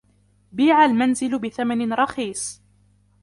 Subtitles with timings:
[0.51, 2.61] بيع المنزل بثمن رخيص.